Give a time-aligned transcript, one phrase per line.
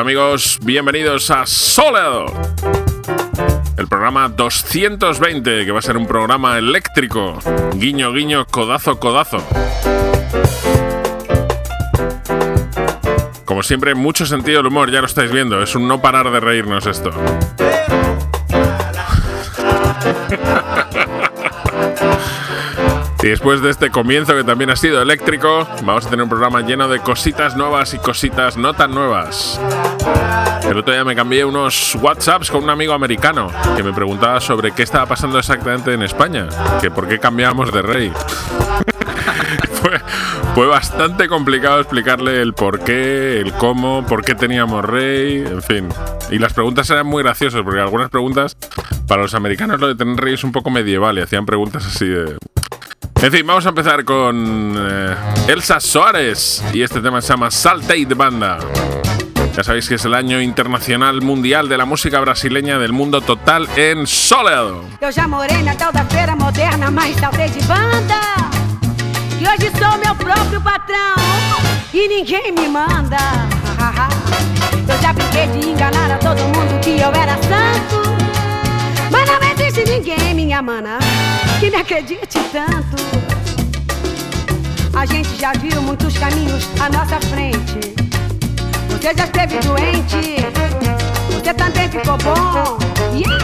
[0.00, 2.32] Amigos, bienvenidos a Soleado.
[3.76, 7.38] El programa 220, que va a ser un programa eléctrico.
[7.74, 9.46] Guiño, guiño, codazo, codazo.
[13.44, 15.62] Como siempre, mucho sentido del humor, ya lo estáis viendo.
[15.62, 17.10] Es un no parar de reírnos esto.
[23.22, 26.62] Y después de este comienzo que también ha sido eléctrico, vamos a tener un programa
[26.62, 29.60] lleno de cositas nuevas y cositas no tan nuevas.
[30.64, 34.72] El otro día me cambié unos WhatsApps con un amigo americano que me preguntaba sobre
[34.72, 36.48] qué estaba pasando exactamente en España,
[36.80, 38.12] que por qué cambiábamos de rey.
[40.54, 45.88] fue, bastante complicado explicarle el por qué, el cómo, por qué teníamos rey, en fin.
[46.30, 48.56] Y las preguntas eran muy graciosas, porque algunas preguntas,
[49.06, 52.06] para los americanos lo de tener rey es un poco medieval y hacían preguntas así
[52.06, 52.36] de...
[53.22, 55.14] En fin, vamos a empezar con eh,
[55.46, 58.58] Elsa Soares y este tema se llama Saltate Banda.
[59.54, 63.68] Ya sabéis que es el año internacional mundial de la música brasileña del mundo total
[63.76, 64.84] en Soleado.
[65.02, 68.20] Eu já morei na tal da feira moderna, mas saltei de banda.
[69.38, 71.16] E hoje sou meu próprio patrão
[71.92, 73.18] e ninguém me manda.
[74.88, 77.99] Eu já brinquei de enganar a todo mundo que eu era santo.
[79.70, 80.98] Existe ninguém, minha mana,
[81.60, 82.96] que me acredite tanto.
[84.98, 87.94] A gente já viu muitos caminhos à nossa frente.
[88.88, 90.42] Você já esteve doente,
[91.32, 92.78] você também ficou bom.
[93.14, 93.38] Yeah!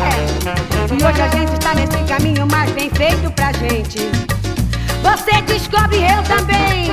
[0.91, 3.99] E hoje a gente está nesse caminho mais bem feito pra gente.
[5.05, 6.91] Você descobre eu também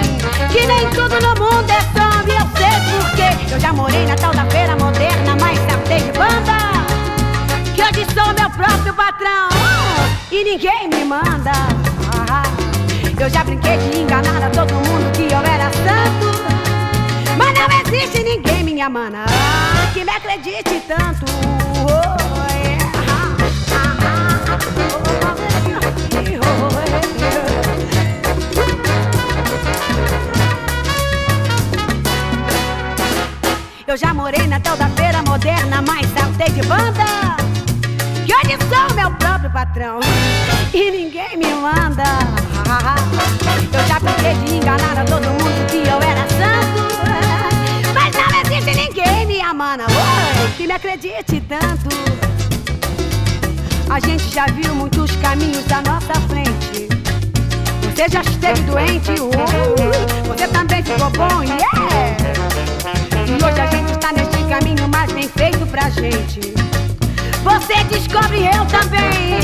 [0.51, 4.31] Que nem tudo no mundo é E eu sei porquê Eu já morei na tal
[4.33, 6.62] da feira moderna Mas saltei de banda
[7.83, 9.49] Hoje sou meu próprio patrão
[10.31, 11.51] E ninguém me manda
[13.19, 16.31] Eu já brinquei de enganar a todo mundo Que eu era santo
[17.37, 19.25] Mas não existe ninguém, minha mana
[19.93, 21.25] Que me acredite tanto.
[33.85, 37.42] Eu já morei na tal da feira moderna, mas saltei de banda.
[38.73, 39.99] Sou meu próprio patrão
[40.73, 42.03] e ninguém me manda.
[43.71, 46.81] Eu já brinquei de enganar a todo mundo que eu era santo.
[47.93, 51.89] Mas não existe ninguém, minha mana, oi, que me acredite tanto.
[53.91, 56.89] A gente já viu muitos caminhos à nossa frente.
[57.83, 62.17] Você já esteve doente, uh, você também ficou bom, yeah!
[63.27, 66.72] E hoje a gente está neste caminho mais bem feito pra gente.
[67.43, 69.39] Você descobre eu também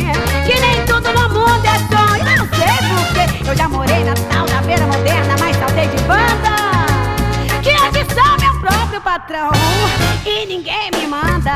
[0.46, 2.28] que nem tudo no mundo é sonho.
[2.28, 3.50] Eu não sei porquê.
[3.50, 6.56] Eu já morei na tal da feira moderna, mas saltei de banda.
[7.62, 9.52] Que hoje sou meu próprio patrão
[10.26, 11.54] e ninguém me manda.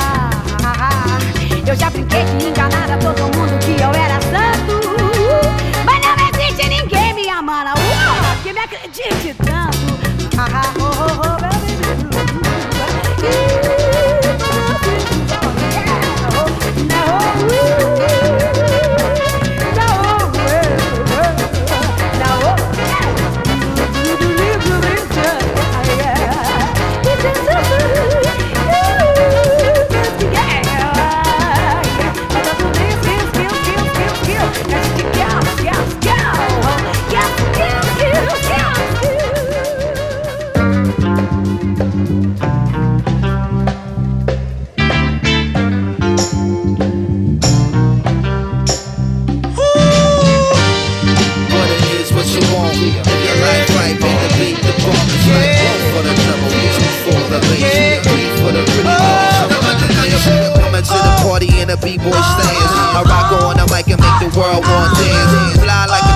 [1.66, 4.80] Eu já brinquei de enganar a todo mundo que eu era santo.
[5.86, 9.94] Mas não existe ninguém, mana, uh, que me acredite tanto.
[10.80, 11.44] Oh, oh, oh.
[13.24, 14.13] What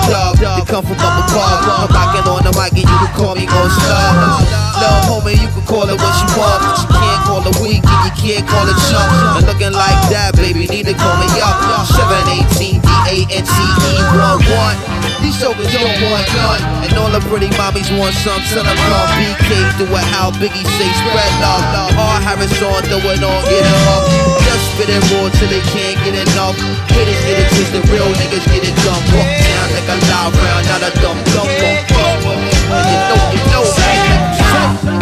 [0.08, 1.68] Dove, they come from up above.
[1.68, 4.48] I'm rocking on the mic and you can call me Gon' Star.
[4.80, 7.82] Love, homie, you can call it what you want, but you can't call it weak
[7.84, 9.08] and you can't call it chump.
[9.36, 11.60] And looking like that, baby, need to call me up.
[11.84, 14.98] 718 D-A-N-T-E 1-1.
[15.18, 18.38] These jokers don't want none, and all the pretty mommies want some.
[18.54, 21.90] Them come BK, do it how Biggie say spread love.
[21.98, 22.20] R.
[22.22, 24.02] Harris on, do it on, get it up.
[24.46, 26.54] Just spit it raw till they can't get enough.
[26.94, 29.47] Haters get it twisted, real niggas get it done.
[29.68, 32.38] Walk down like a loud round, not a dumb dumb bum bum.
[32.70, 34.97] And you know, you know,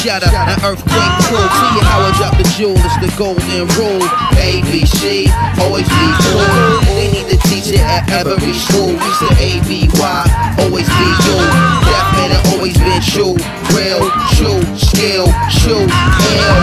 [0.00, 1.44] shatter, an earthquake cool.
[1.60, 4.00] See how I drop the jewel, it's the golden rule.
[4.40, 5.28] A, B, C,
[5.60, 6.48] always be cool.
[6.96, 8.96] They need to teach it at every school.
[8.96, 9.28] Mr.
[9.36, 10.20] A, B, Y,
[10.58, 11.38] always be you.
[11.84, 13.36] That man always been true.
[13.76, 14.02] Real,
[14.34, 16.58] true, skill, shoot, ill.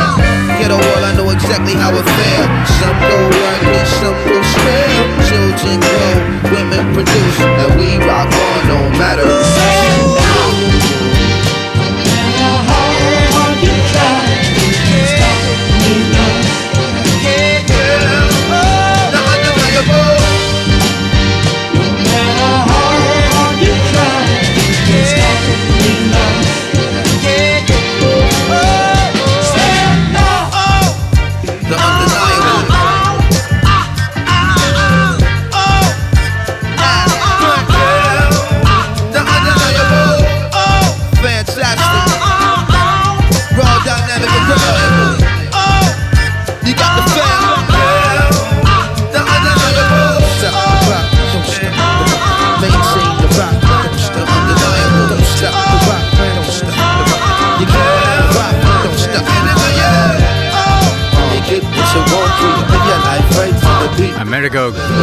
[0.57, 2.45] Get a world, I know exactly how it feel.
[2.81, 4.97] Some go like this, some go spell.
[5.29, 6.11] Children grow,
[6.51, 10.26] women produce, and we rock on no matter.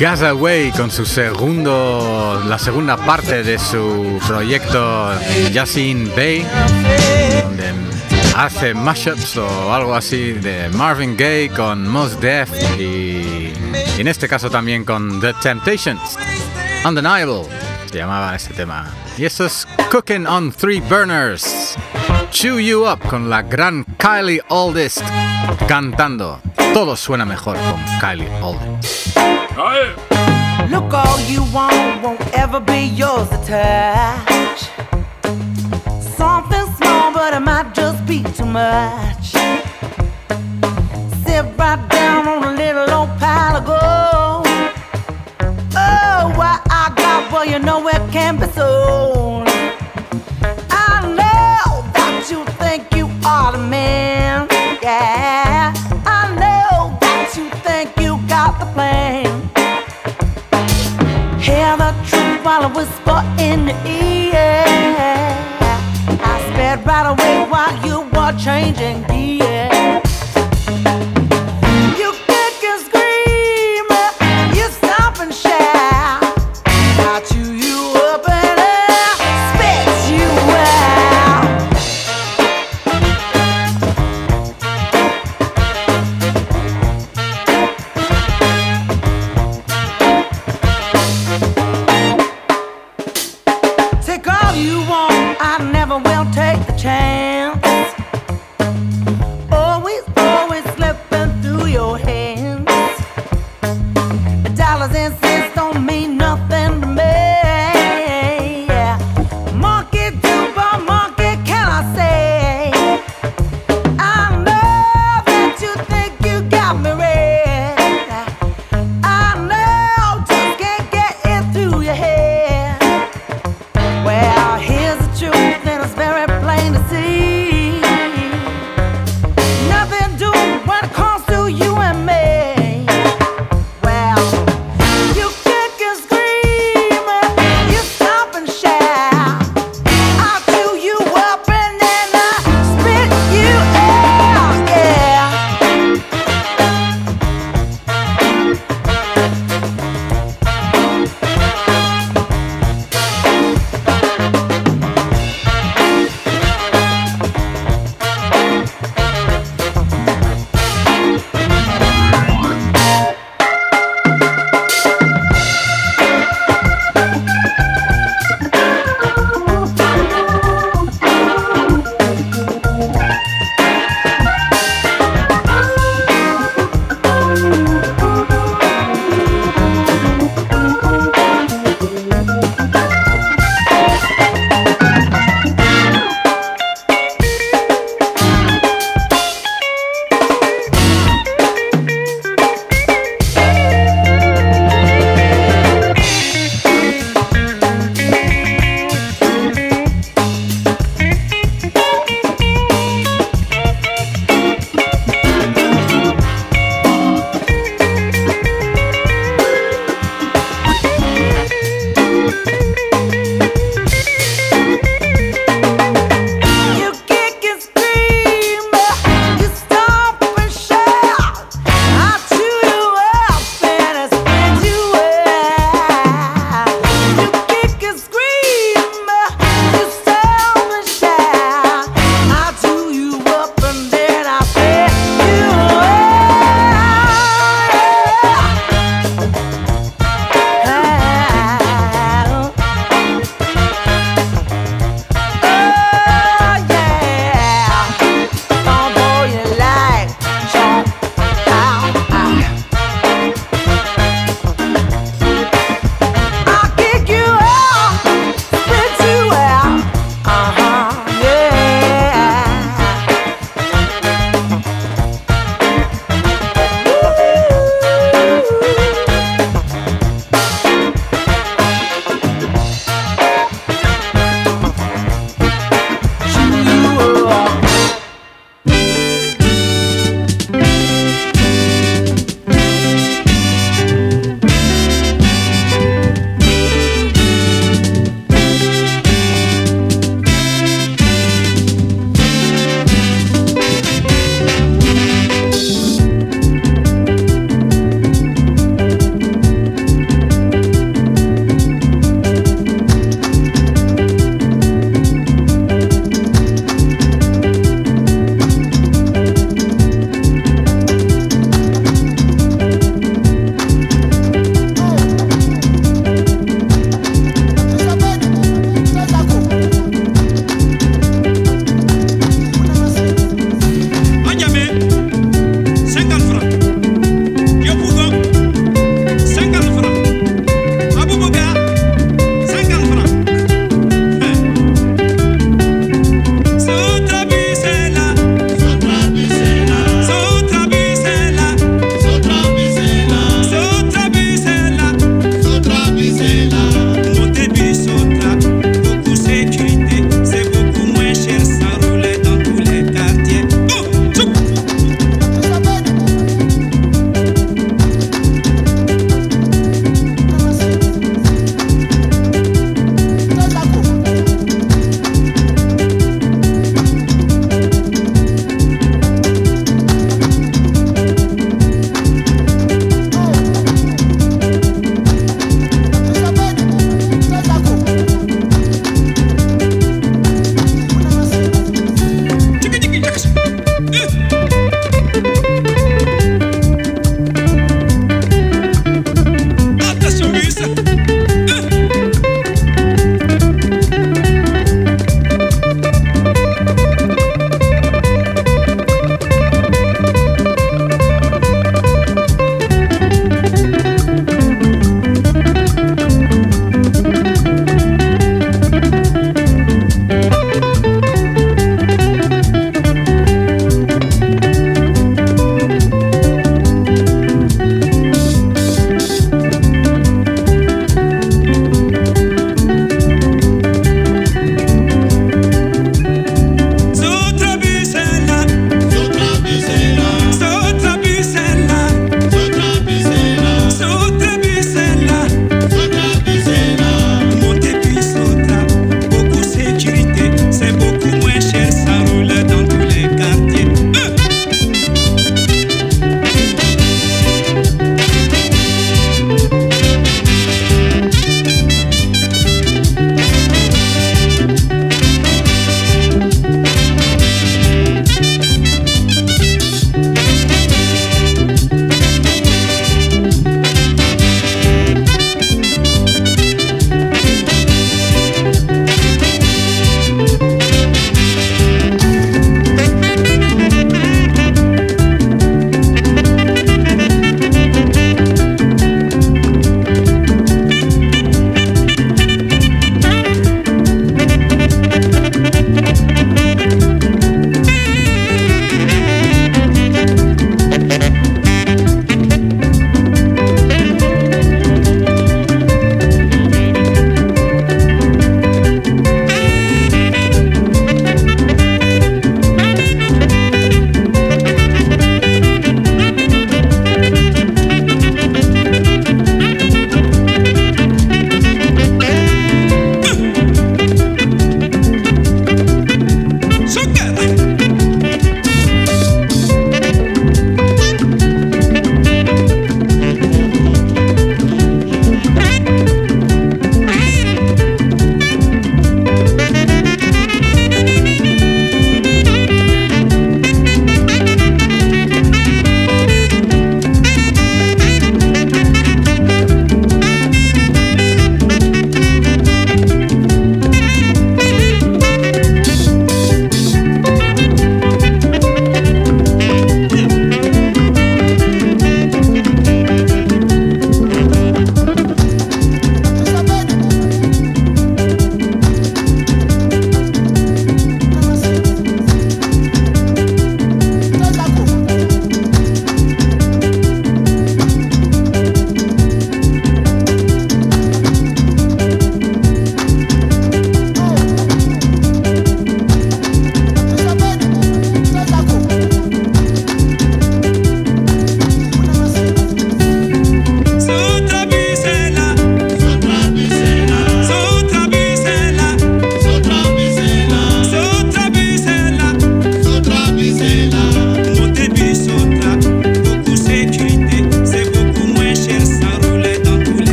[0.00, 5.10] Gasaway con su segundo, la segunda parte de su proyecto
[5.52, 6.42] Yasin Bay,
[7.42, 7.74] donde
[8.34, 13.52] hace mashups o algo así de Marvin Gaye con Mos Def y,
[13.98, 16.16] en este caso también con The Temptations.
[16.82, 17.42] Undeniable
[17.92, 18.88] se llamaba este tema.
[19.18, 21.76] Y esto es Cooking on Three Burners.
[22.30, 25.02] Chew You Up con la gran Kylie Oldest
[25.68, 26.40] cantando.
[26.72, 29.19] Todo suena mejor con Kylie Oldest.
[29.56, 29.94] ¡Ay!
[30.70, 34.60] Look, all you want won't ever be yours to touch.
[36.00, 39.32] Something small, but it might just be too much.
[41.24, 44.46] Sit right down on a little old pile of gold.
[45.74, 49.19] Oh, what I got, well, you know it can be sold.
[62.42, 64.64] While I whisper in the ear.
[66.22, 69.69] I sped right away while you were changing gears.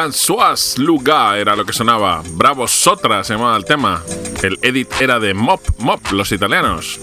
[0.00, 2.22] François Luga era lo que sonaba.
[2.30, 4.02] Bravo Sotra se llamaba el tema.
[4.42, 6.98] El edit era de Mop Mop, los italianos.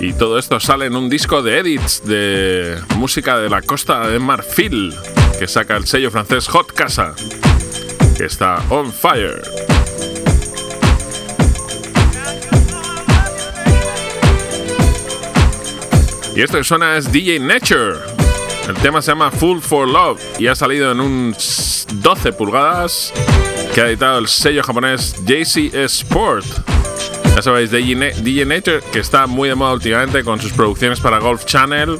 [0.00, 4.18] Y todo esto sale en un disco de edits de música de la costa de
[4.18, 4.94] Marfil,
[5.38, 7.14] que saca el sello francés Hot Casa,
[8.16, 9.42] que está on fire.
[16.34, 18.11] Y esto que suena es DJ Nature.
[18.68, 21.36] El tema se llama Full for Love y ha salido en un
[21.94, 23.12] 12 pulgadas
[23.74, 26.46] que ha editado el sello japonés JC Sport.
[27.34, 31.44] Ya sabéis, DJ Nature, que está muy de moda últimamente con sus producciones para Golf
[31.44, 31.98] Channel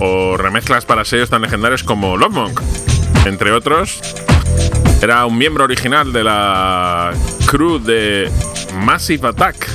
[0.00, 2.60] o remezclas para sellos tan legendarios como Love Monk,
[3.24, 4.00] entre otros.
[5.00, 7.12] Era un miembro original de la
[7.46, 8.30] crew de
[8.74, 9.68] Massive Attack,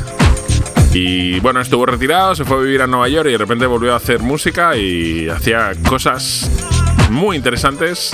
[0.94, 3.94] y bueno, estuvo retirado, se fue a vivir a Nueva York y de repente volvió
[3.94, 6.50] a hacer música y hacía cosas
[7.10, 8.12] muy interesantes.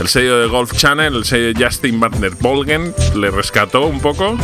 [0.00, 4.36] El sello de Golf Channel, el sello de Justin Butler Bolgen, le rescató un poco.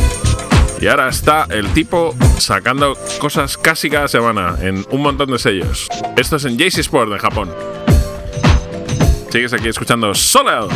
[0.81, 5.87] Y ahora está el tipo sacando cosas casi cada semana en un montón de sellos.
[6.17, 7.55] Esto es en JC Sport de Japón.
[9.31, 10.69] Sigues aquí escuchando Solo.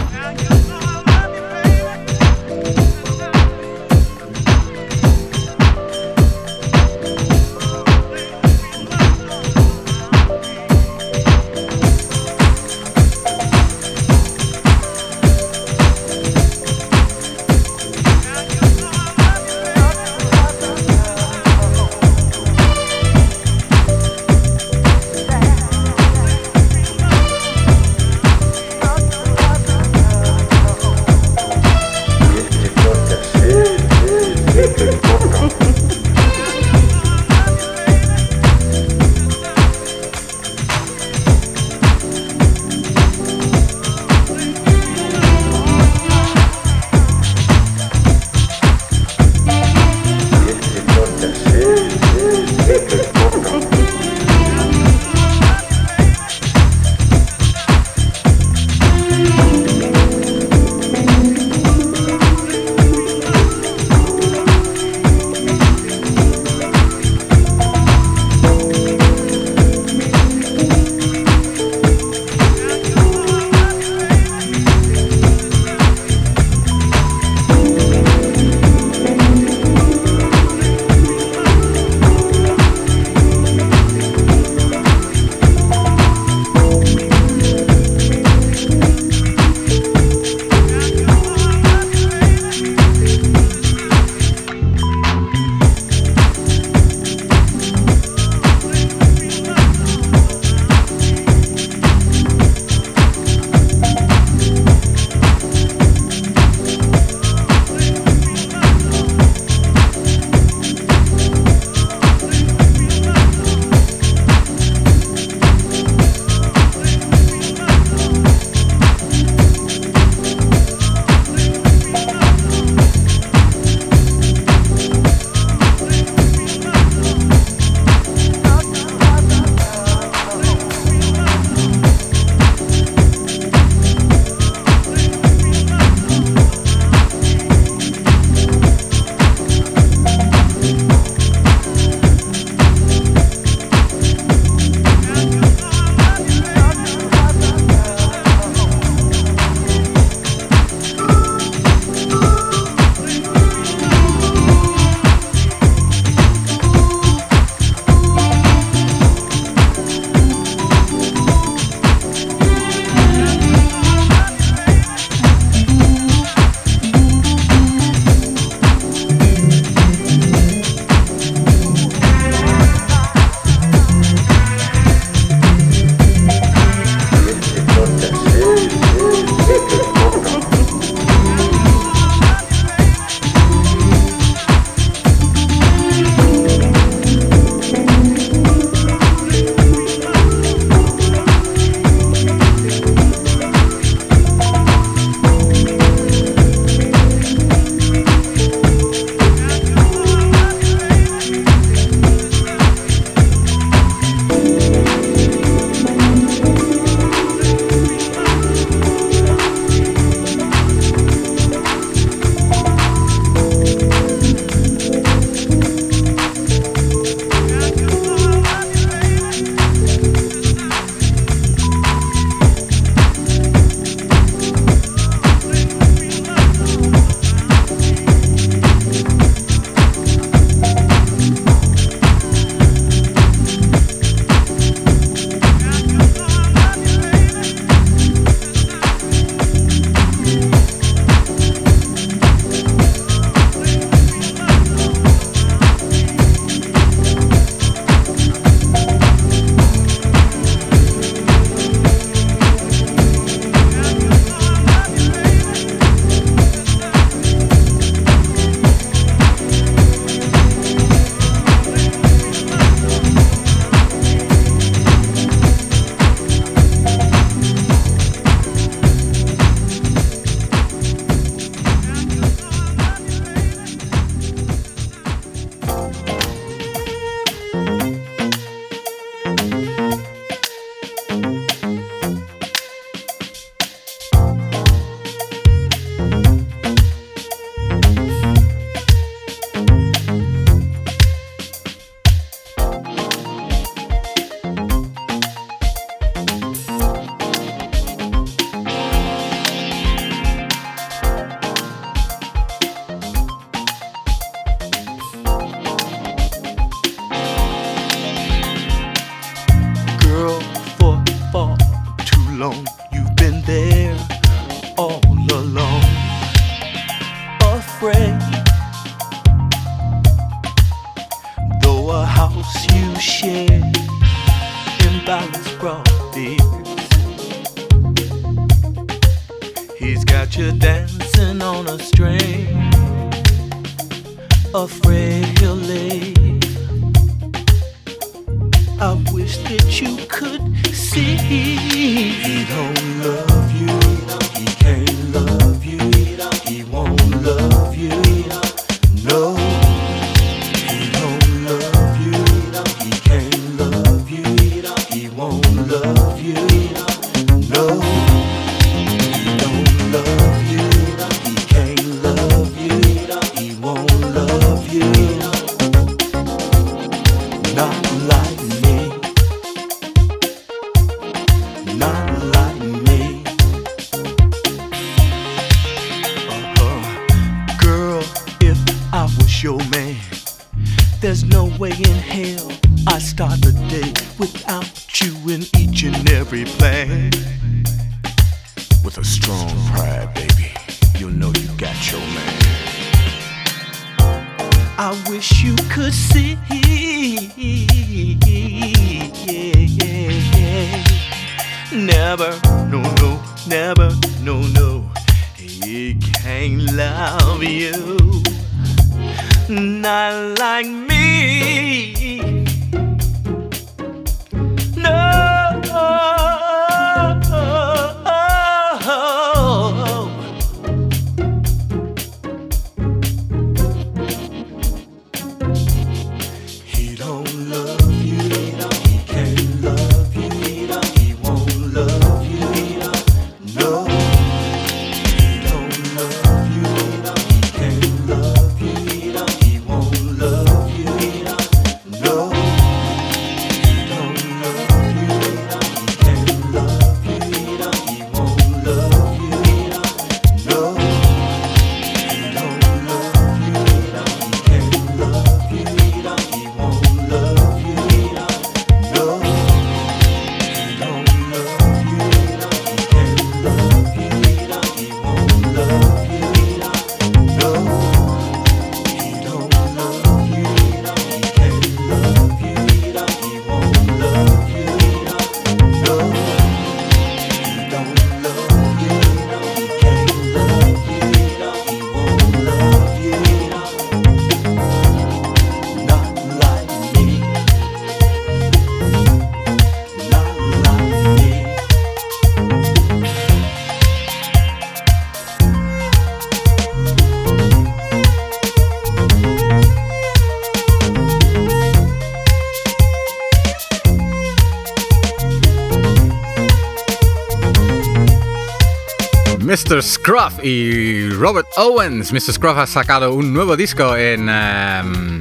[509.69, 509.83] Mr.
[509.83, 512.13] Scruff y Robert Owens.
[512.13, 512.33] Mr.
[512.33, 515.21] Scruff ha sacado un nuevo disco en em,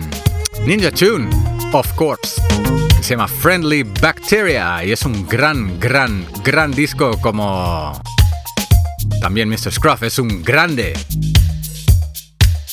[0.68, 1.28] Ninja Tune,
[1.74, 2.40] of course.
[3.02, 8.00] Se llama Friendly Bacteria y es un gran, gran, gran disco como
[9.20, 9.72] también Mr.
[9.72, 10.94] Scruff es un grande.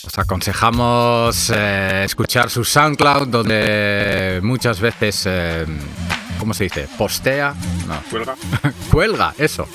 [0.07, 5.65] Os aconsejamos eh, escuchar su SoundCloud donde muchas veces, eh,
[6.39, 6.87] ¿cómo se dice?
[6.99, 7.55] Postea.
[7.89, 8.35] No, Cuelga.
[8.91, 9.67] cuelga, eso.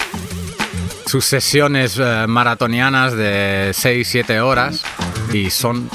[1.07, 4.83] Sus sesiones eh, maratonianas de 6-7 horas
[5.31, 5.89] y son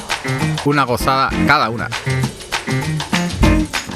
[0.64, 1.90] una gozada cada una.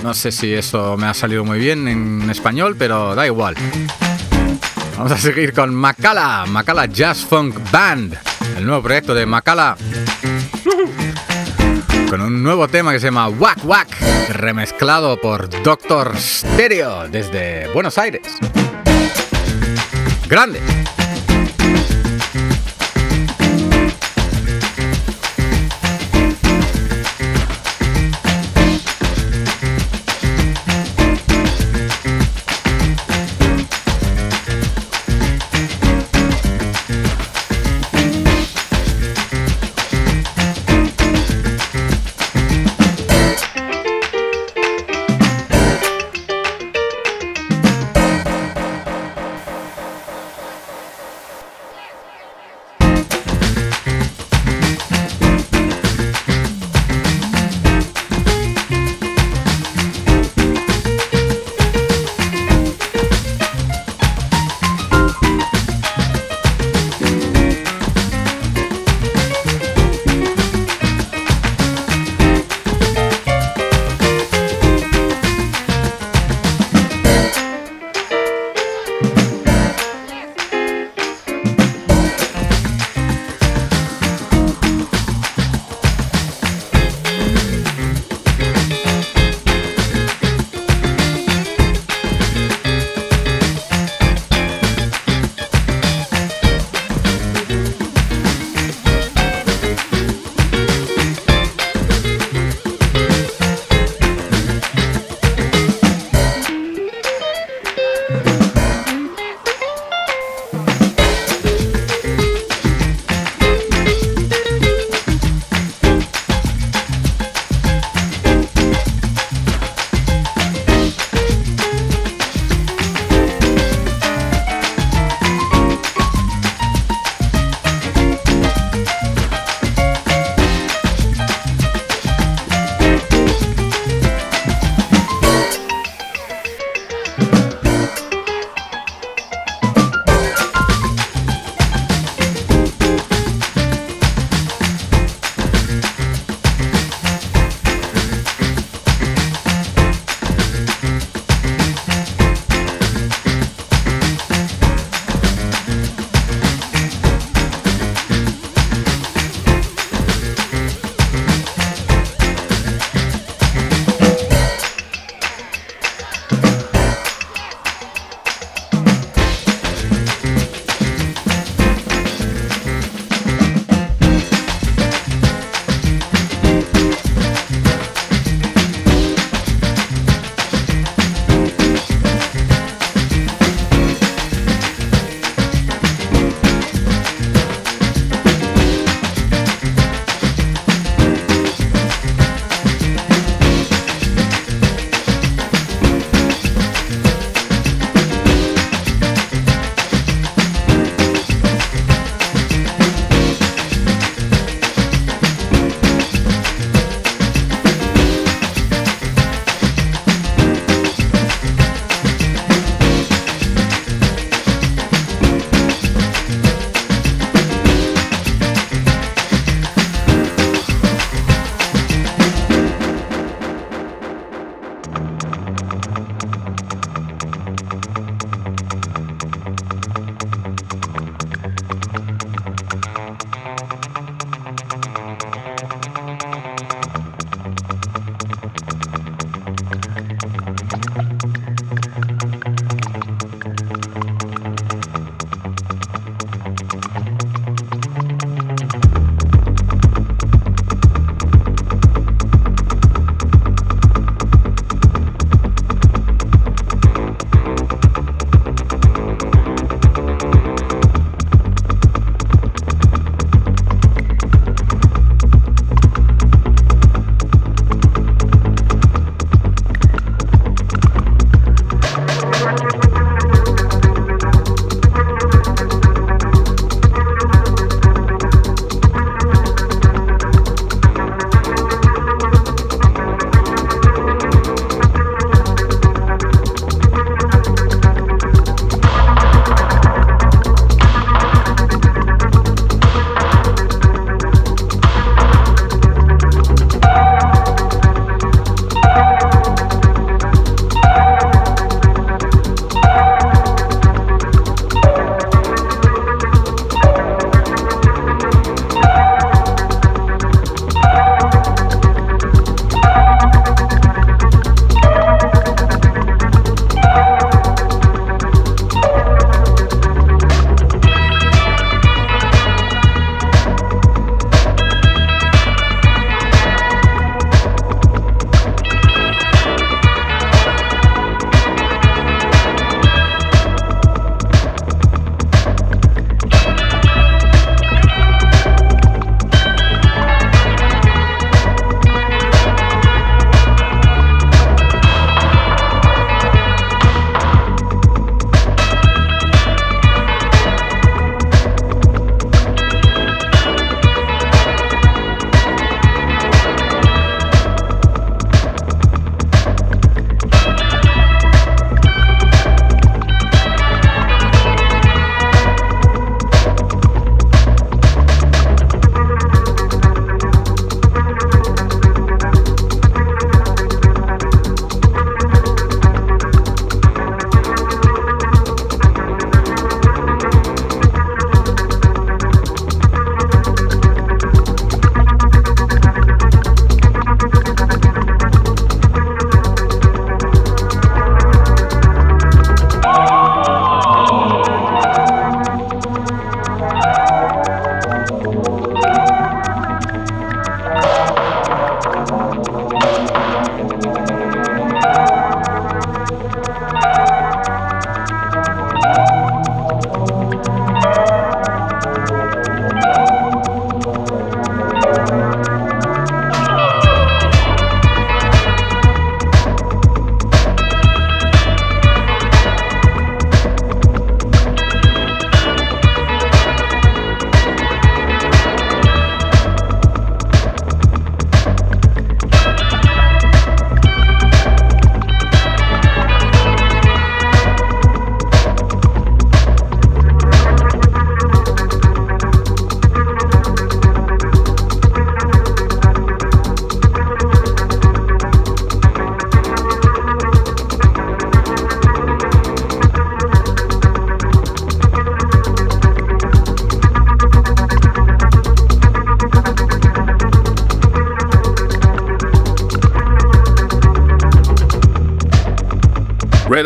[0.02, 3.54] No sé si eso me ha salido muy bien en español, pero da igual.
[4.98, 8.14] Vamos a seguir con Macala, Macala Jazz Funk Band,
[8.58, 9.74] el nuevo proyecto de Macala.
[12.10, 13.88] Con un nuevo tema que se llama Wack Wack,
[14.34, 18.22] remezclado por Doctor Stereo desde Buenos Aires.
[20.28, 20.60] Grande.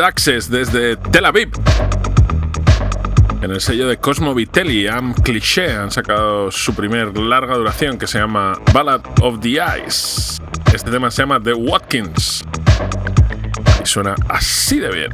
[0.05, 1.51] Access desde Tel Aviv.
[3.43, 8.07] En el sello de Cosmo Vitelli, Am Cliché, han sacado su primer larga duración que
[8.07, 10.41] se llama Ballad of the Ice.
[10.75, 12.45] Este tema se llama The Watkins.
[13.83, 15.13] Y suena así de bien.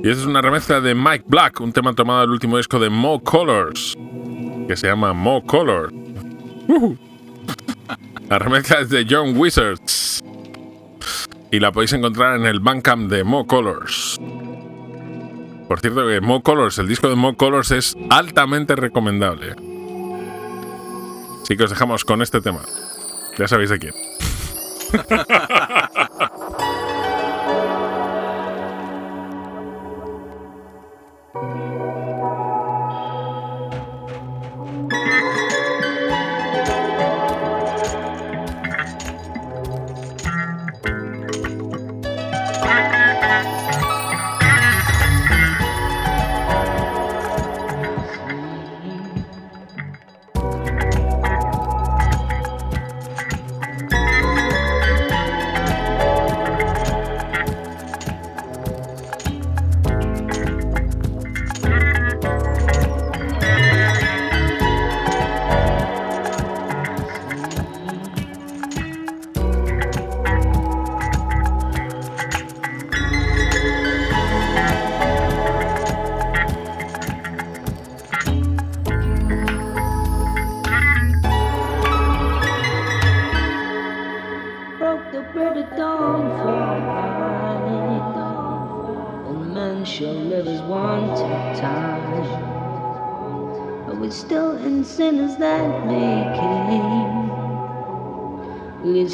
[0.00, 2.88] Y esta es una remezcla de Mike Black, un tema tomado del último disco de
[2.88, 3.97] Mo Colors,
[4.68, 5.90] que se llama Mo Color.
[6.68, 6.96] Ujú.
[8.28, 10.22] La remezcla es de John Wizards.
[11.50, 14.20] Y la podéis encontrar en el Bandcamp de Mo Colors.
[15.66, 19.56] Por cierto que Mo Colors, el disco de Mo Colors es altamente recomendable.
[21.42, 22.60] Así que os dejamos con este tema.
[23.38, 23.94] Ya sabéis de quién.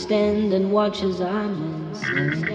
[0.05, 2.54] stand and watch as I'm lovers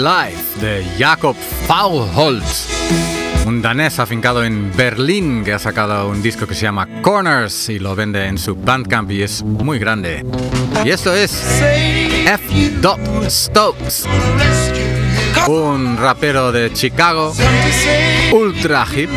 [0.00, 1.36] Life de Jakob
[1.66, 2.68] Faulholz,
[3.44, 7.78] un danés afincado en Berlín que ha sacado un disco que se llama Corners y
[7.78, 10.24] lo vende en su Bandcamp y es muy grande.
[10.86, 12.72] Y esto es F.
[13.28, 14.06] Stokes,
[15.48, 17.34] un rapero de Chicago,
[18.32, 19.10] ultra hip.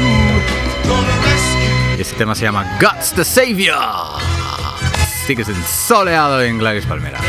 [1.98, 4.20] Este tema se llama Guts the Savior.
[5.26, 7.22] Sigues ensoleado en Gladys Palmera.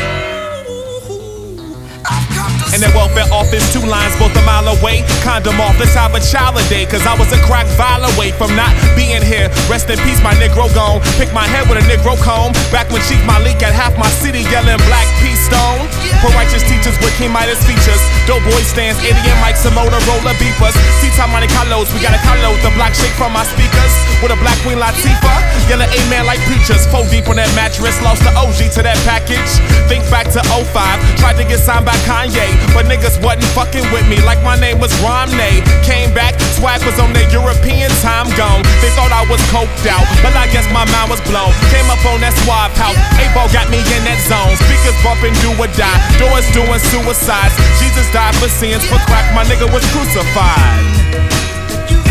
[2.75, 5.07] In the welfare office, two lines both a mile away.
[5.23, 6.83] Condom off, let's have a child a day.
[6.83, 9.47] Cause I was a crack vial away from not being here.
[9.71, 10.99] Rest in peace, my Negro gone.
[11.15, 12.51] Pick my head with a Negro comb.
[12.75, 15.87] Back when Chief Malik had half my city yelling Black Peace Stone.
[16.19, 18.03] For righteous teachers with King Midas features.
[18.27, 20.75] Dope boy stands, idiot mics and Motorola beepers.
[20.99, 22.59] See time Monte Carlos, we got a Carlos.
[22.59, 23.93] The black shake from my speakers.
[24.19, 25.39] With a black queen Latifah.
[25.71, 26.83] Yelling amen like preachers.
[26.91, 27.95] Four deep on that mattress.
[28.03, 29.47] Lost the OG to that package.
[29.87, 30.75] Think back to 05.
[31.23, 32.64] Tried to get signed by Kanye.
[32.73, 35.61] But niggas wasn't fucking with me like my name was Romney.
[35.83, 38.63] Came back, swag was on their European time gone.
[38.81, 41.51] They thought I was coked out, but I guess my mind was blown.
[41.71, 44.55] Came up on that swab house, A-ball got me in that zone.
[44.65, 45.99] Speakers bumping, do or die.
[46.17, 47.55] Doors doing suicides.
[47.79, 50.79] Jesus died for sins, for crack, my nigga was crucified.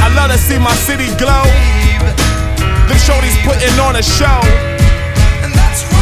[0.04, 1.44] I love to see my city glow.
[2.88, 4.40] Them shorties putting on a show.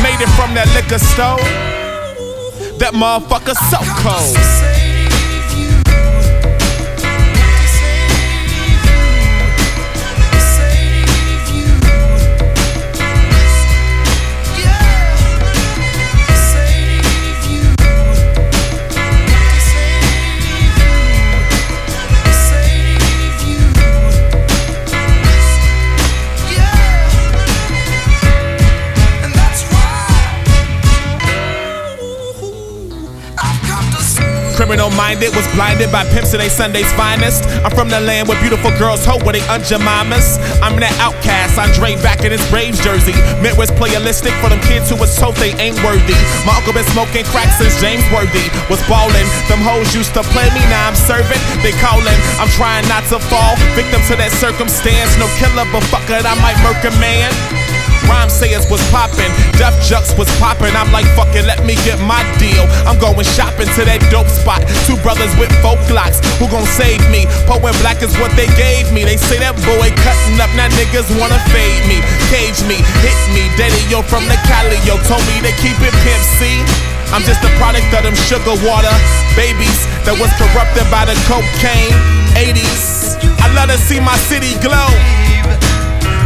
[0.02, 1.81] Made it from that liquor store.
[2.78, 4.81] That motherfucker so cold.
[34.62, 37.42] Criminal minded, was blinded by pimps today Sunday's finest.
[37.66, 40.38] I'm from the land where beautiful girls hope where they unjamamas.
[40.62, 43.10] I'm that outcast, Andre back in his Braves jersey.
[43.42, 46.14] Midwest playalistic for them kids who was told they ain't worthy.
[46.46, 49.26] My uncle been smoking crack since James Worthy was ballin'.
[49.50, 51.42] Them hoes used to play me, now I'm serving.
[51.66, 55.10] They callin', I'm trying not to fall victim to that circumstance.
[55.18, 57.34] No killer, but fuck it, I might murk a man.
[58.08, 60.74] Rhyme sayers was popping, Def Jux was popping.
[60.74, 62.64] I'm like, fuck it, let me get my deal.
[62.86, 64.64] I'm going shopping to that dope spot.
[64.86, 67.26] Two brothers with folk locks, who gon' save me?
[67.46, 69.04] Poet black is what they gave me.
[69.04, 73.48] They say that boy cutting up, now niggas wanna fade me, cage me, hit me.
[73.58, 76.62] Daddy, yo, from the Cali, yo, told me to keep it pimp C.
[77.12, 78.96] I'm just a product of them sugar water
[79.36, 81.92] babies that was corrupted by the cocaine
[82.32, 83.20] 80s.
[83.36, 85.21] I love to see my city glow.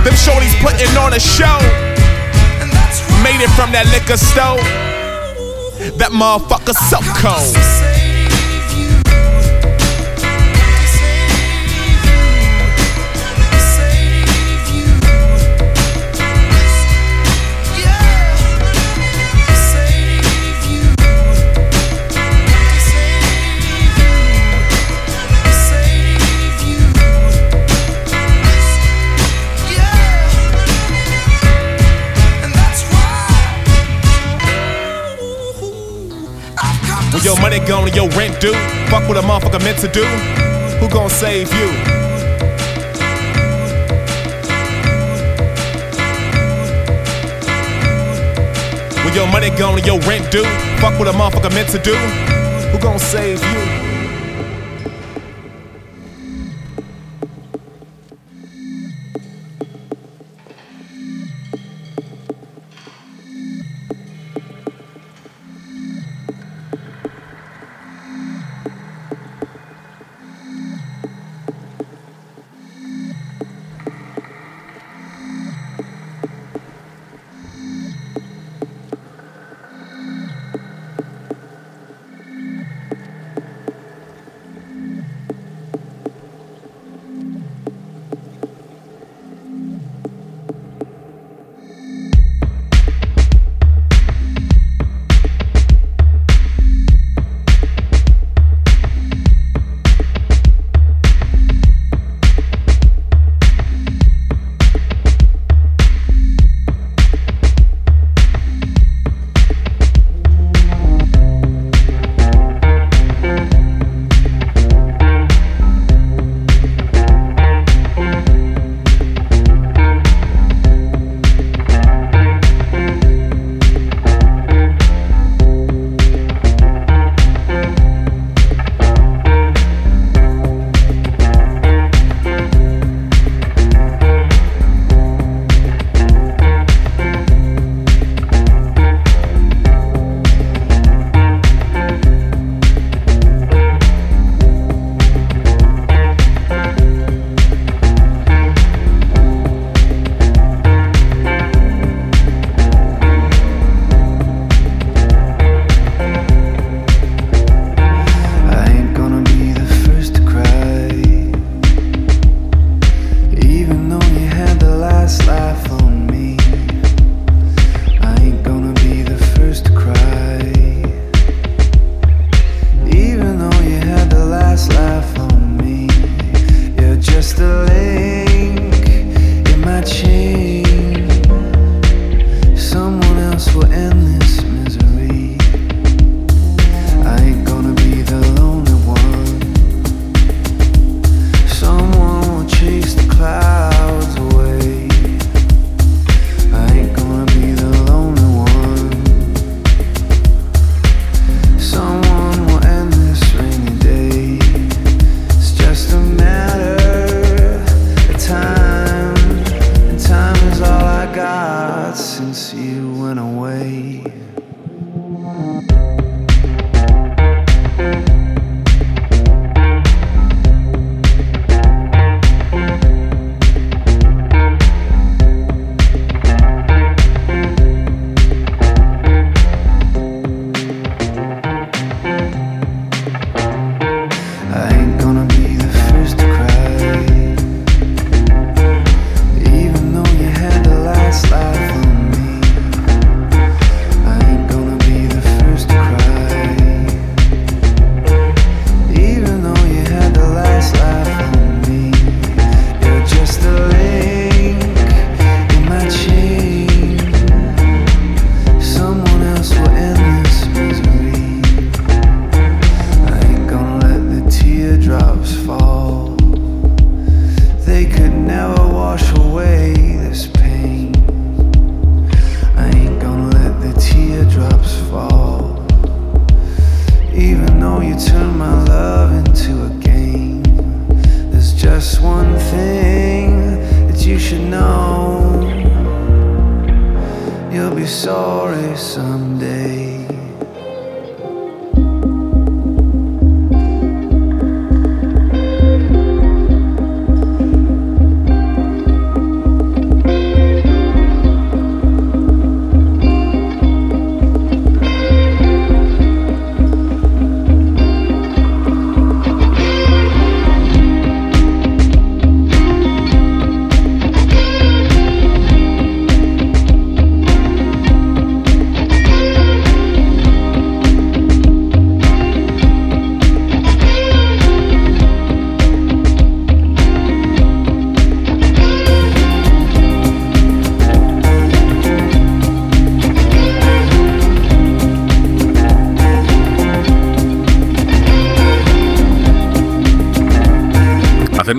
[0.07, 1.59] Them shorties putting on a show.
[3.24, 4.62] Made it from that liquor store.
[5.98, 7.95] That motherfucker so cold.
[37.26, 38.54] Your money gone and your rent due,
[38.86, 40.04] fuck what a motherfucker meant to do.
[40.78, 41.66] Who gon' save you?
[49.04, 50.44] When your money gone and your rent due,
[50.78, 51.96] fuck what a motherfucker meant to do.
[52.70, 53.86] Who gon' save you?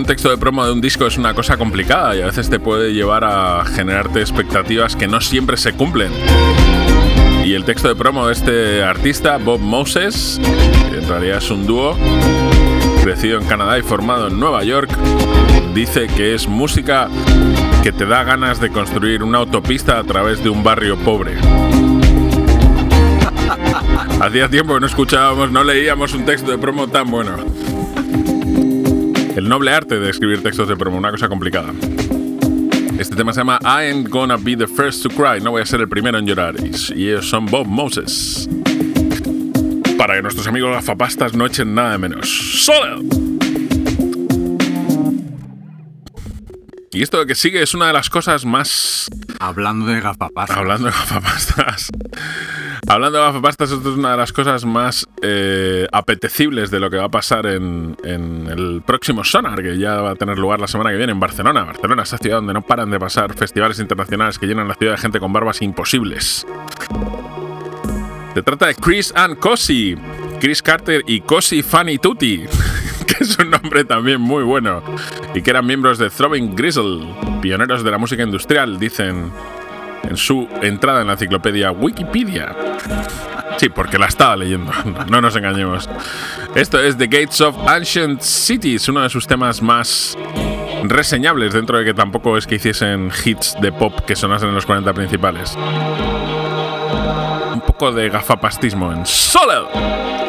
[0.07, 2.93] Texto de promo de un disco es una cosa complicada y a veces te puede
[2.93, 6.13] llevar a generarte expectativas que no siempre se cumplen.
[7.43, 10.39] Y el texto de promo de este artista, Bob Moses,
[10.89, 11.97] que en realidad es un dúo,
[13.03, 14.89] crecido en Canadá y formado en Nueva York,
[15.75, 17.09] dice que es música
[17.83, 21.35] que te da ganas de construir una autopista a través de un barrio pobre.
[24.21, 27.35] Hacía tiempo que no escuchábamos, no leíamos un texto de promo tan bueno.
[29.37, 31.71] El noble arte de escribir textos de promo, una cosa complicada.
[32.97, 35.65] Este tema se llama I ain't gonna be the first to cry, no voy a
[35.67, 36.55] ser el primero en llorar.
[36.95, 38.49] Y ellos son Bob Moses.
[39.95, 42.27] Para que nuestros amigos gafapastas no echen nada de menos.
[42.65, 43.13] ¡Solid!
[46.91, 49.07] Y esto que sigue es una de las cosas más
[49.39, 50.57] Hablando de gafapastas.
[50.57, 51.91] Hablando de gafapastas.
[52.89, 56.95] Hablando de gafapastas, esto es una de las cosas más eh, apetecibles de lo que
[56.95, 60.91] va a pasar en, el próximo Sonar, que ya va a tener lugar la semana
[60.91, 61.65] que viene en Barcelona.
[61.65, 64.99] Barcelona, esa ciudad donde no paran de pasar festivales internacionales que llenan la ciudad de
[64.99, 66.47] gente con barbas imposibles.
[68.33, 69.97] Se trata de Chris and Cosi,
[70.39, 72.45] Chris Carter y Cosi Fanny Tutti,
[73.07, 74.81] que es un nombre también muy bueno,
[75.35, 77.05] y que eran miembros de Throbbing Grizzle,
[77.41, 79.33] pioneros de la música industrial, dicen
[80.07, 82.55] en su entrada en la enciclopedia Wikipedia.
[83.57, 84.71] Sí, porque la estaba leyendo,
[85.09, 85.89] no nos engañemos.
[86.55, 90.17] Esto es The Gates of Ancient Cities, uno de sus temas más
[90.83, 94.65] reseñables, dentro de que tampoco es que hiciesen hits de pop que sonasen en los
[94.65, 95.57] 40 principales.
[97.53, 100.26] Un poco de gafapastismo en Solid.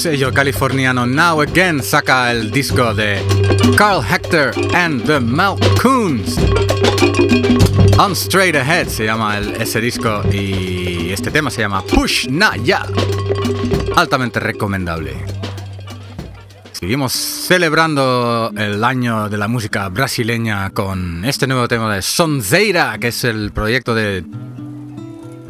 [0.00, 3.22] Sello californiano Now Again saca el disco de
[3.76, 6.38] Carl Hector and the Malcoons.
[7.98, 12.86] On Straight Ahead se llama ese disco y este tema se llama Push Na Ya.
[13.94, 15.12] Altamente recomendable.
[16.72, 23.08] Seguimos celebrando el año de la música brasileña con este nuevo tema de Sonzeira, que
[23.08, 24.24] es el proyecto de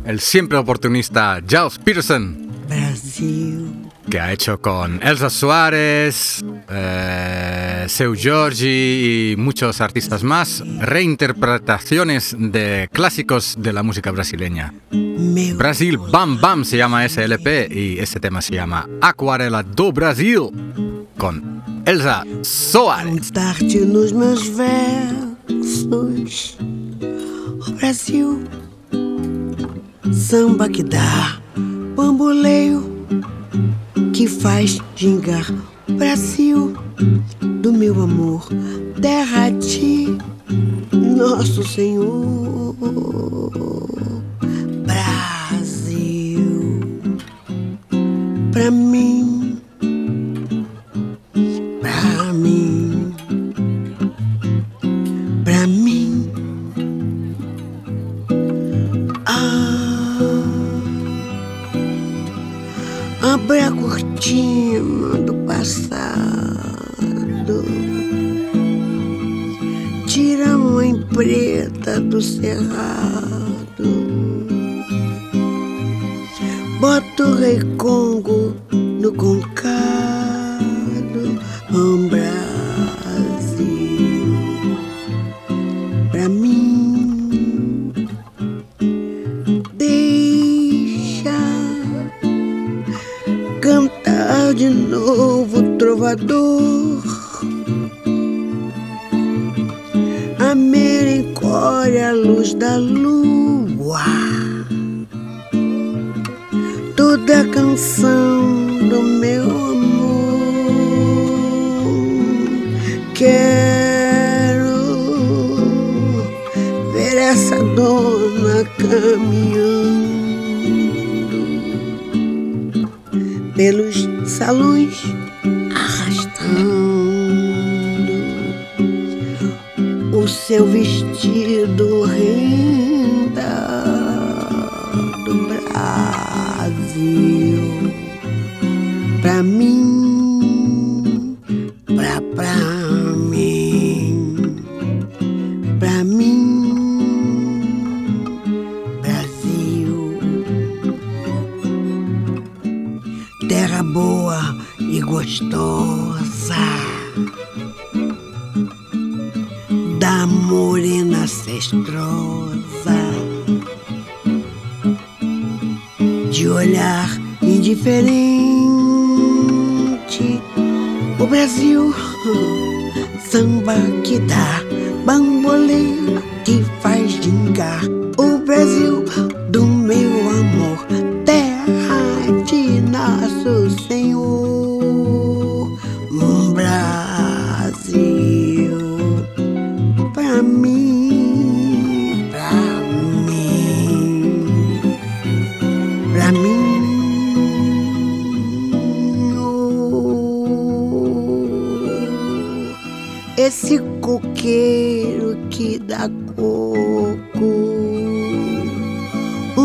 [0.04, 2.50] el siempre oportunista Giles Peterson.
[4.10, 12.88] Que ha hecho con Elsa Suárez, eh, Seu Giorgi y muchos artistas más, reinterpretaciones de
[12.92, 14.74] clásicos de la música brasileña.
[15.56, 20.50] Brasil Bam Bam se llama ese LP y este tema se llama Aquarela do Brasil
[21.16, 23.32] con Elsa Soares.
[27.78, 28.48] Brasil,
[30.12, 31.39] samba que dá,
[37.60, 38.48] do meu amor,
[39.02, 40.16] terra a ti,
[40.92, 42.74] nosso Senhor.
[44.86, 46.80] Brasil,
[48.50, 49.19] pra mim,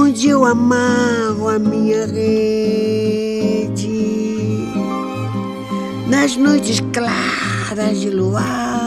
[0.05, 3.75] onde eu amarro a minha rede.
[6.07, 8.84] Nas noites claras de luar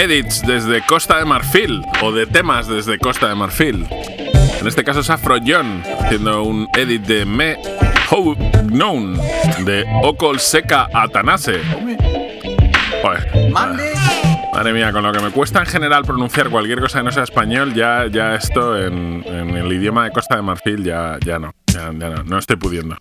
[0.00, 3.86] edits desde Costa de Marfil o de temas desde Costa de Marfil.
[4.58, 7.58] En este caso es Afro John haciendo un edit de Me
[8.10, 8.34] How
[8.68, 9.20] Known
[9.66, 11.60] de Okol Seca Atanase.
[13.02, 13.50] Joder.
[13.50, 17.24] Madre mía, con lo que me cuesta en general pronunciar cualquier cosa que no sea
[17.24, 21.52] español, ya, ya esto en, en el idioma de Costa de Marfil ya, ya no.
[21.66, 22.96] Ya, ya no, no estoy pudiendo.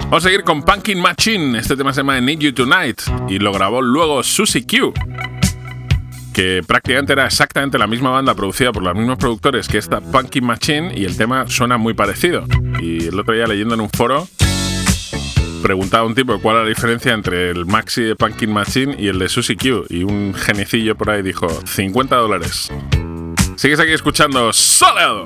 [0.00, 1.58] Vamos a seguir con Punkin Machine.
[1.58, 4.92] Este tema se llama Need You Tonight y lo grabó luego Susie Q
[6.38, 10.40] que prácticamente era exactamente la misma banda producida por los mismos productores que esta Punky
[10.40, 12.46] Machine y el tema suena muy parecido.
[12.80, 14.28] Y el otro día leyendo en un foro
[15.64, 19.08] preguntaba a un tipo cuál era la diferencia entre el maxi de Punkin Machine y
[19.08, 22.70] el de Susie Q y un genecillo por ahí dijo 50 dólares.
[23.56, 25.24] Sigues aquí escuchando Soleado.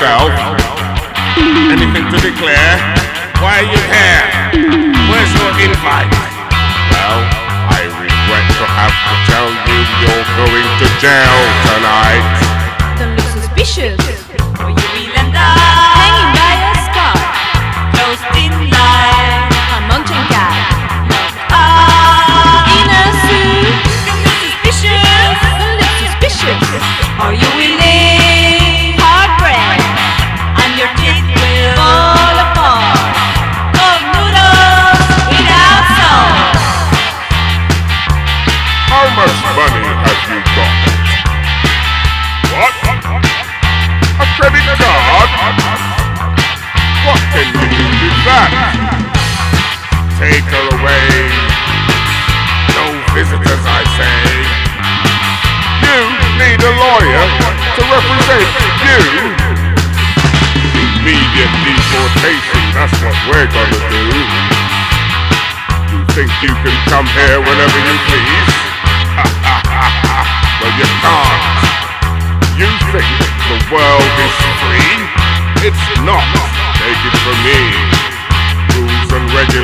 [0.00, 0.32] Yourself?
[1.68, 2.72] Anything to declare?
[3.36, 4.24] Why are you here?
[5.12, 6.08] Where's your invite?
[6.88, 7.20] Well,
[7.68, 11.36] I regret to have to tell you you're going to jail
[11.68, 12.24] tonight.
[12.98, 14.29] Don't look suspicious.
[58.08, 59.00] Represent you.
[60.80, 64.04] Immediate deportation, that's what we're gonna do.
[65.92, 68.50] You think you can come here whenever you please?
[70.60, 71.42] well, you can't.
[72.60, 73.10] You think
[73.48, 74.96] the world is free?
[75.68, 76.24] It's not.
[76.76, 78.00] Take it from me.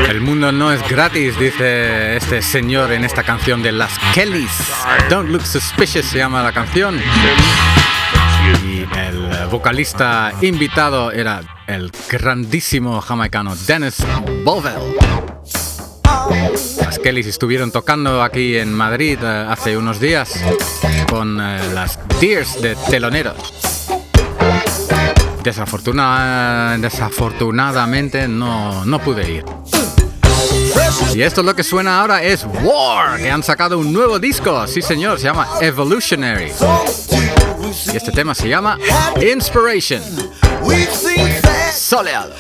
[0.09, 4.51] El mundo no es gratis, dice este señor en esta canción de las Kellys.
[5.09, 7.01] Don't Look Suspicious se llama la canción.
[8.95, 13.97] El vocalista invitado era el grandísimo jamaicano Dennis
[14.45, 14.97] Bovell.
[16.81, 20.33] Las Kellys estuvieron tocando aquí en Madrid eh, hace unos días
[21.09, 23.37] con eh, las Deers de teloneros.
[25.43, 29.45] Desafortuna- desafortunadamente no, no pude ir.
[31.15, 34.83] Y esto lo que suena ahora es War, que han sacado un nuevo disco, sí
[34.83, 36.53] señor, se llama Evolutionary.
[37.93, 38.79] Y este tema se llama
[39.21, 40.03] Inspiration.
[40.63, 42.35] We've seen sad Soleado.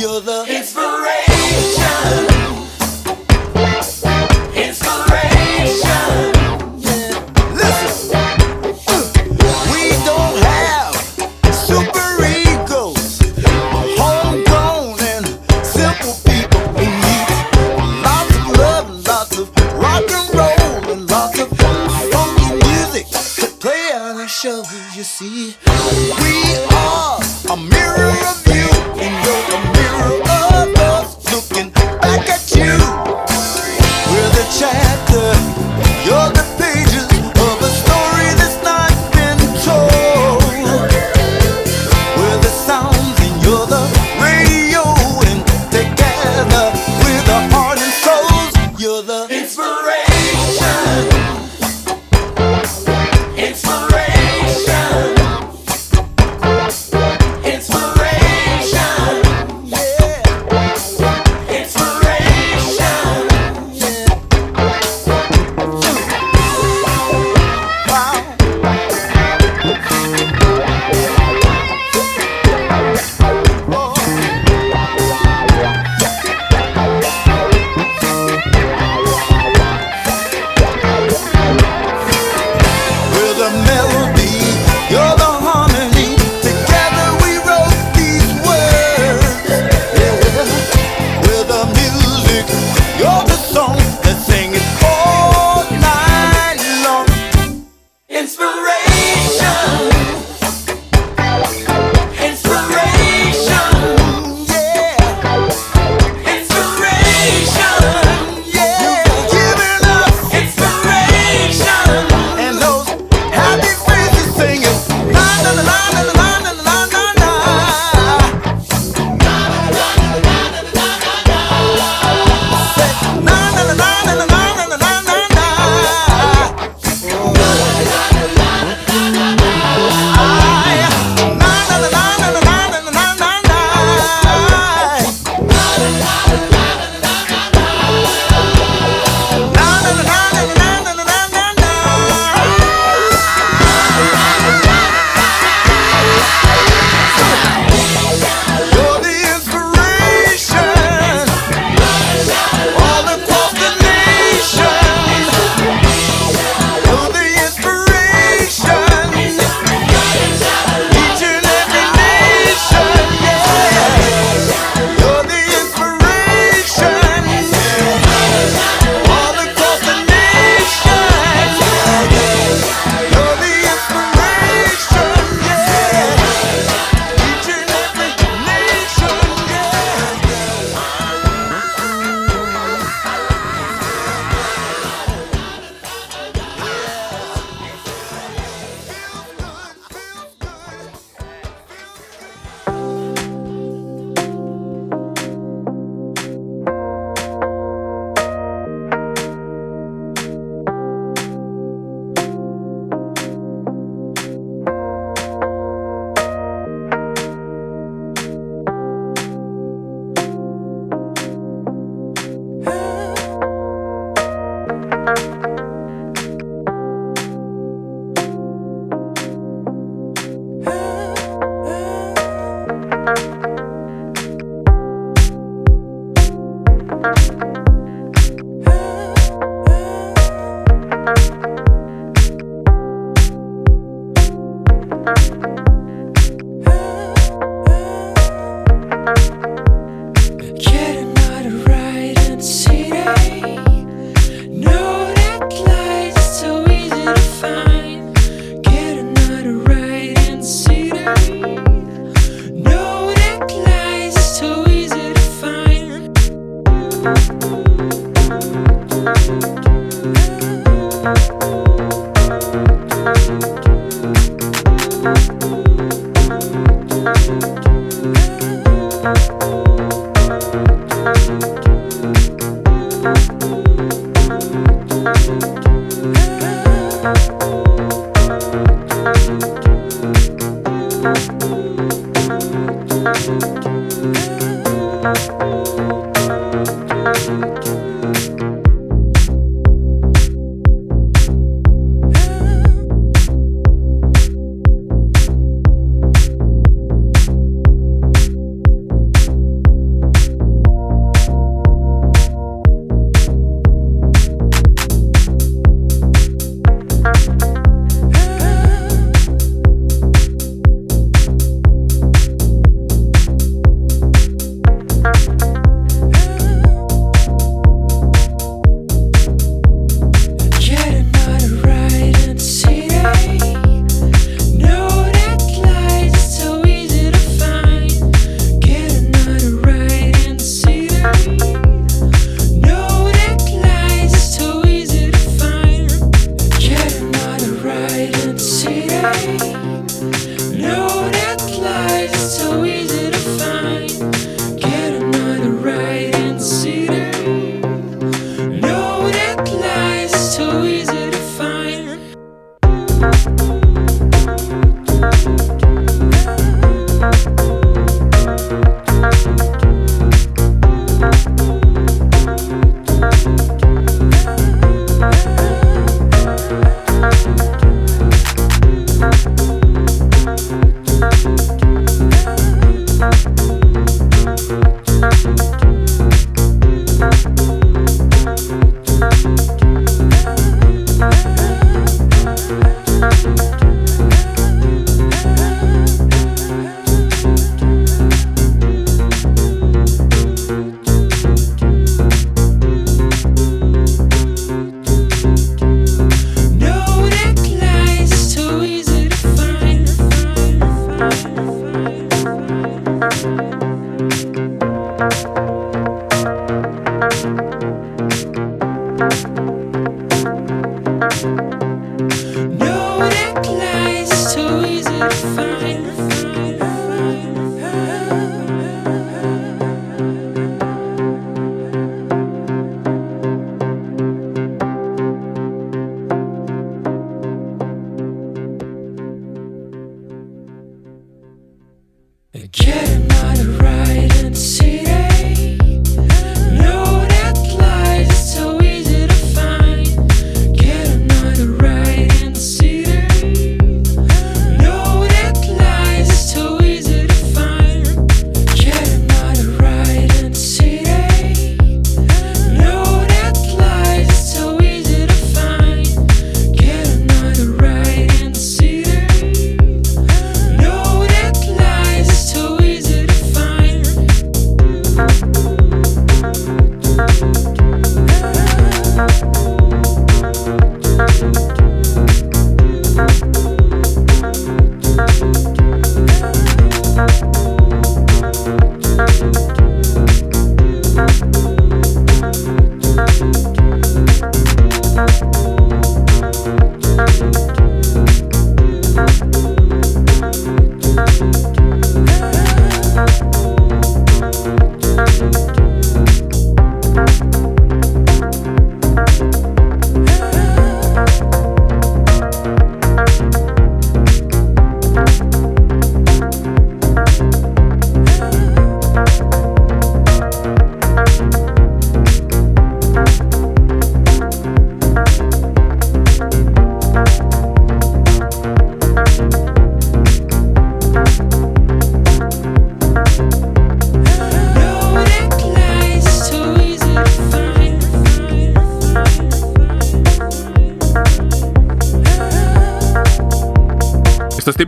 [0.00, 0.39] You're the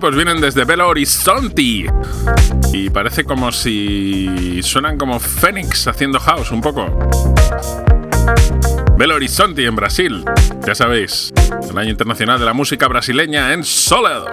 [0.03, 1.87] Tipos vienen desde Belo Horizonte
[2.73, 6.87] y parece como si suenan como Fénix haciendo house un poco.
[8.97, 10.25] Belo Horizonte en Brasil,
[10.67, 11.33] ya sabéis,
[11.71, 14.27] el año internacional de la música brasileña en Soledo.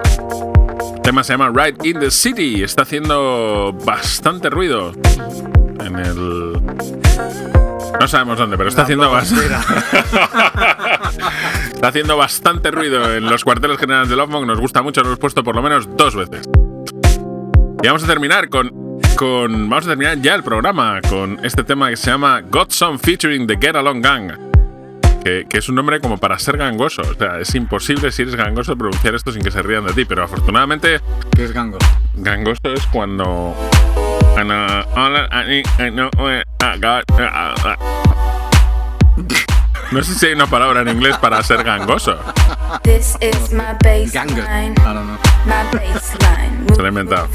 [0.96, 4.90] El tema se llama Ride in the City, está haciendo bastante ruido
[5.78, 6.60] en el...
[8.00, 9.54] No sabemos dónde, pero está haciendo bastante...
[11.80, 15.18] Está haciendo bastante ruido en los cuarteles generales de Love Nos gusta mucho, lo hemos
[15.18, 16.46] puesto por lo menos dos veces.
[17.82, 19.70] Y vamos a terminar con, con.
[19.70, 23.56] Vamos a terminar ya el programa con este tema que se llama Godson featuring the
[23.58, 24.32] Get Along Gang.
[25.24, 27.00] Que, que es un nombre como para ser gangoso.
[27.00, 30.04] O sea, es imposible si eres gangoso pronunciar esto sin que se rían de ti.
[30.04, 31.00] Pero afortunadamente.
[31.34, 31.86] ¿Qué es gangoso?
[32.16, 33.56] Gangoso es cuando.
[39.90, 42.16] No sé si hay una palabra en inglés para ser gangoso.
[42.82, 44.74] This is my baseline.
[44.76, 45.18] My baseline.
[45.24, 45.29] Se
[46.88, 47.28] inventado.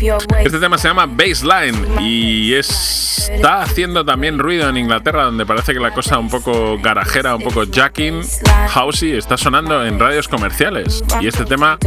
[0.45, 5.73] Este tema se llama Baseline y es- está haciendo también ruido en Inglaterra, donde parece
[5.73, 8.22] que la cosa un poco garajera, un poco jacking,
[8.69, 11.03] housey, está sonando en radios comerciales.
[11.22, 11.77] Y este tema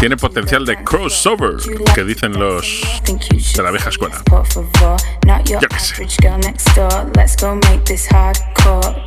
[0.00, 1.56] tiene potencial de crossover,
[1.94, 2.82] que dicen los
[3.56, 4.22] de la vieja escuela.
[5.60, 5.94] Yo qué sé.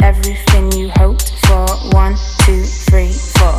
[0.02, 1.66] Everything you hoped for.
[1.96, 2.16] One,
[2.46, 3.54] two, three, four.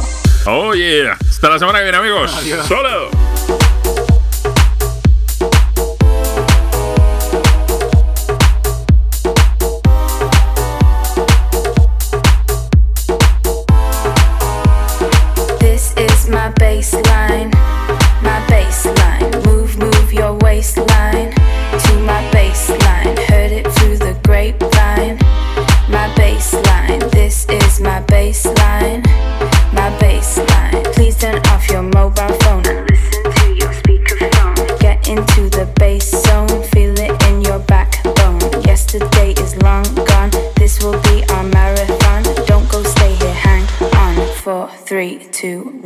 [0.46, 1.16] Oh yeah.
[1.28, 2.30] Hasta la semana que viene, amigos.
[2.66, 3.10] Solo.
[15.60, 17.52] This is my baseline,
[18.22, 19.44] my baseline.
[19.46, 23.18] Move, move your waistline to my baseline.
[23.28, 25.18] Heard it through the grapevine.
[25.88, 28.67] My baseline, this is my baseline,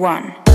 [0.03, 0.52] one.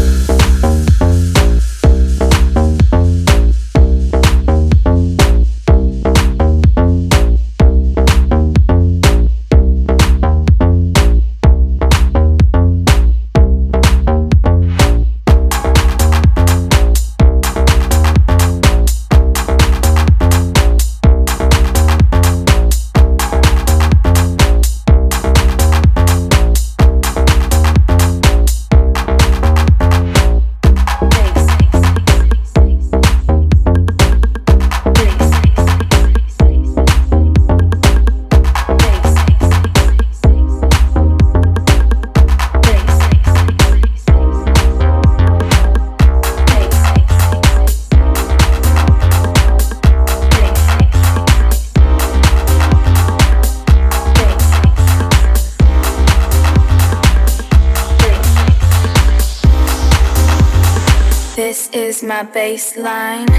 [62.18, 63.30] My baseline,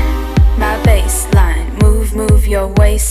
[0.57, 1.67] my baseline.
[1.83, 3.08] Move, move your waistline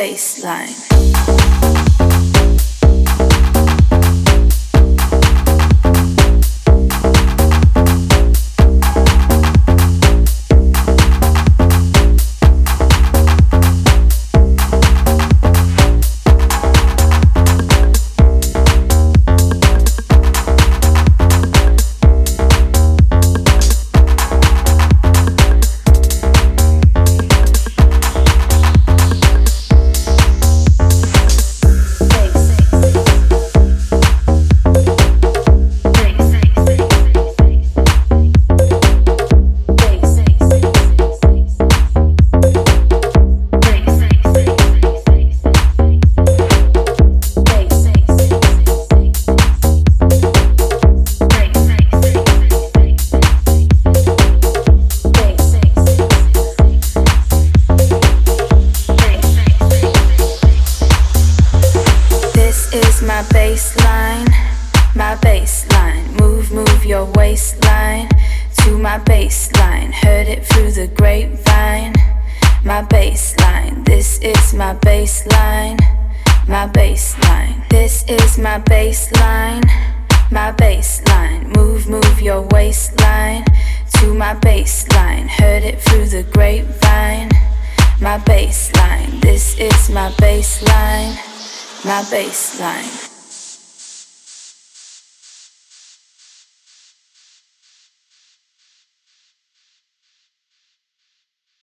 [0.00, 0.99] baseline.